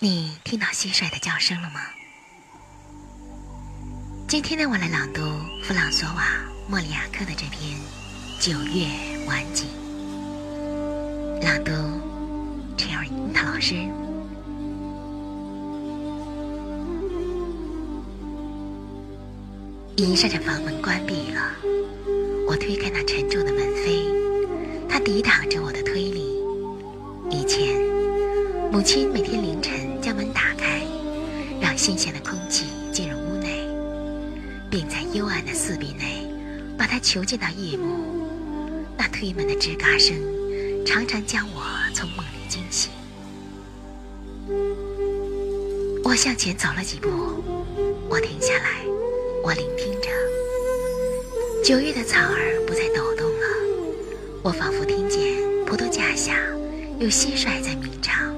[0.00, 1.80] 你听到蟋蟀的叫声了吗？
[4.28, 5.22] 今天呢，我来朗读
[5.64, 6.22] 弗朗索瓦·
[6.70, 7.76] 莫里亚克的这篇
[8.38, 8.86] 《九月
[9.26, 9.66] 晚景》。
[11.44, 11.72] 朗读
[12.76, 13.74] ，Cherry 樱桃老师。
[19.96, 21.42] 一扇扇房门关闭了，
[22.46, 24.06] 我推开那沉重的门扉，
[24.88, 26.38] 它抵挡着我的推力。
[27.32, 27.82] 以前，
[28.70, 29.87] 母亲每天凌晨。
[30.00, 30.82] 将门打开，
[31.60, 33.66] 让新鲜的空气进入屋内，
[34.70, 36.26] 并在幽暗的四壁内
[36.76, 38.26] 把它囚禁到夜幕。
[38.96, 40.16] 那推门的吱嘎声
[40.84, 41.62] 常常将我
[41.94, 42.90] 从梦里惊醒。
[46.04, 47.08] 我向前走了几步，
[48.08, 48.84] 我停下来，
[49.44, 50.08] 我聆听着。
[51.62, 53.46] 九月的草儿不再抖动了，
[54.42, 56.38] 我仿佛听见葡萄架下
[56.98, 58.34] 有蟋蟀在鸣唱。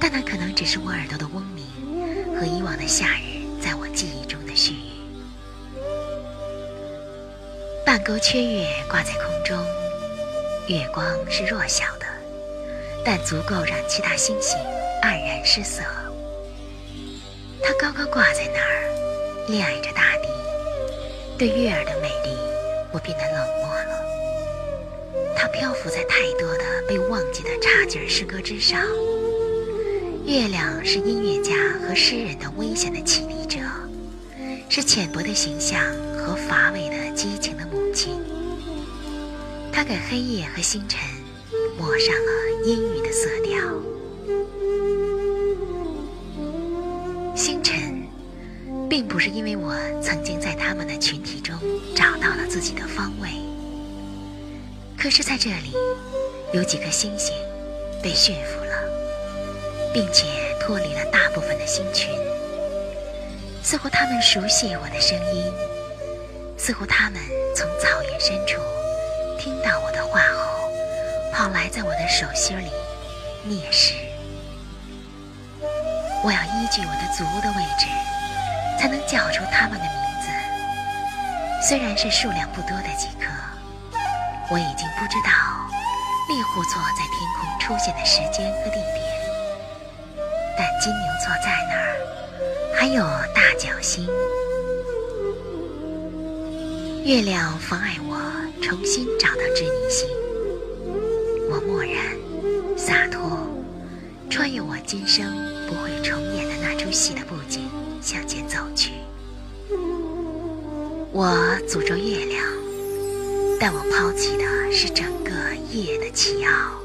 [0.00, 1.64] 但那可能只是我耳朵的嗡鸣
[2.34, 4.90] 和以往的夏日在我记忆中的絮语。
[7.84, 9.58] 半钩缺月挂在空中，
[10.68, 12.06] 月光是弱小的，
[13.04, 14.56] 但足够让其他星星
[15.02, 15.82] 黯然失色。
[17.62, 20.28] 它高高挂在那儿，恋爱着大地。
[21.36, 22.36] 对月儿的美丽，
[22.92, 25.34] 我变得冷漠了。
[25.36, 28.80] 它漂浮在太多的被忘记的差劲诗歌之上。
[30.30, 33.58] 月亮是音乐家和诗人的危险的启迪者，
[34.68, 35.82] 是浅薄的形象
[36.16, 38.14] 和乏味的激情的母亲。
[39.72, 41.00] 它给黑夜和星辰
[41.76, 43.58] 抹上了阴郁的色调。
[47.34, 48.04] 星辰，
[48.88, 51.58] 并不是因为我曾经在他们的群体中
[51.92, 53.30] 找到了自己的方位，
[54.96, 55.72] 可是在这里，
[56.54, 57.34] 有几颗星星
[58.00, 58.59] 被驯服。
[59.92, 60.26] 并且
[60.60, 62.08] 脱离了大部分的星群，
[63.62, 65.52] 似乎他们熟悉我的声音，
[66.56, 67.20] 似乎他们
[67.56, 68.60] 从草原深处
[69.38, 70.70] 听到我的话后，
[71.32, 72.70] 跑来在我的手心里
[73.46, 73.94] 啮食。
[76.22, 77.86] 我要依据我的足的位置，
[78.78, 80.28] 才能叫出他们的名字。
[81.66, 83.26] 虽然是数量不多的几颗，
[84.50, 85.30] 我已经不知道
[86.28, 89.19] 猎户座在天空出现的时间和地点。
[90.60, 91.96] 但金牛座在那儿，
[92.76, 93.02] 还有
[93.34, 94.06] 大角星。
[97.02, 98.20] 月亮妨碍我
[98.60, 100.06] 重新找到织女星。
[101.48, 102.14] 我漠然、
[102.76, 103.46] 洒脱，
[104.28, 105.24] 穿越我今生
[105.66, 107.62] 不会重演的那出戏的布景，
[108.02, 108.90] 向前走去。
[111.10, 111.34] 我
[111.66, 112.44] 诅咒月亮，
[113.58, 115.32] 但我抛弃的是整个
[115.70, 116.78] 夜的奇奥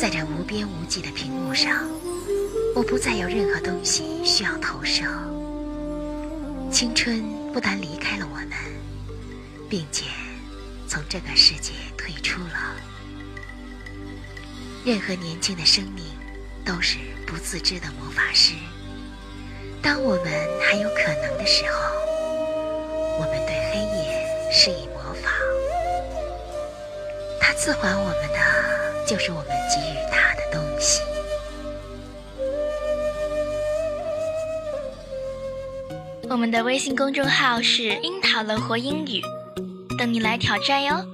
[0.00, 1.86] 在这无边无际的屏幕上，
[2.74, 5.04] 我不再有任何东西需要投射。
[6.72, 7.22] 青春
[7.52, 8.48] 不但离开了我们，
[9.68, 10.06] 并且
[10.88, 12.74] 从这个世界退出了。
[14.86, 16.02] 任何年轻的生命
[16.64, 16.96] 都是
[17.26, 18.54] 不自知的魔法师。
[19.82, 20.24] 当我们
[20.62, 21.78] 还有可能的时候，
[23.18, 25.30] 我们对黑夜施以魔法。
[27.38, 28.59] 它赐还我们的，
[29.10, 31.02] 就是我们给予他的东西。
[36.28, 39.20] 我们的微信公众号是“樱桃乐活英语”，
[39.98, 41.04] 等你来挑战哟。